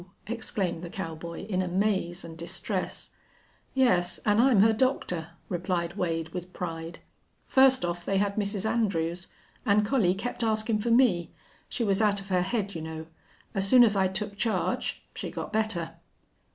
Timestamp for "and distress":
2.25-3.11